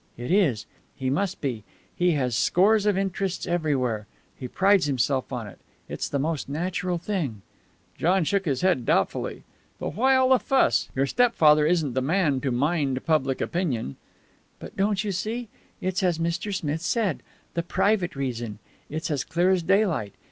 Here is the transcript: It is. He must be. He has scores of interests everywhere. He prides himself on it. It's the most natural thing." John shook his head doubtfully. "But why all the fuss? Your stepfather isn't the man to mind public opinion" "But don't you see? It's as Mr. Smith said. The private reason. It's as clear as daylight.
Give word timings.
It 0.17 0.31
is. 0.31 0.65
He 0.95 1.11
must 1.11 1.41
be. 1.41 1.63
He 1.95 2.13
has 2.13 2.35
scores 2.35 2.87
of 2.87 2.97
interests 2.97 3.45
everywhere. 3.45 4.07
He 4.35 4.47
prides 4.47 4.85
himself 4.87 5.31
on 5.31 5.45
it. 5.45 5.59
It's 5.87 6.09
the 6.09 6.17
most 6.17 6.49
natural 6.49 6.97
thing." 6.97 7.43
John 7.99 8.23
shook 8.23 8.45
his 8.45 8.61
head 8.61 8.83
doubtfully. 8.83 9.43
"But 9.77 9.93
why 9.93 10.15
all 10.15 10.29
the 10.29 10.39
fuss? 10.39 10.89
Your 10.95 11.05
stepfather 11.05 11.67
isn't 11.67 11.93
the 11.93 12.01
man 12.01 12.41
to 12.41 12.49
mind 12.49 13.05
public 13.05 13.41
opinion" 13.41 13.95
"But 14.59 14.75
don't 14.75 15.03
you 15.03 15.11
see? 15.11 15.49
It's 15.81 16.01
as 16.01 16.17
Mr. 16.17 16.51
Smith 16.51 16.81
said. 16.81 17.21
The 17.53 17.61
private 17.61 18.15
reason. 18.15 18.57
It's 18.89 19.11
as 19.11 19.23
clear 19.23 19.51
as 19.51 19.61
daylight. 19.61 20.15